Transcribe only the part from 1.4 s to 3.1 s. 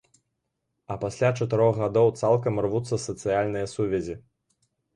чатырох гадоў цалкам рвуцца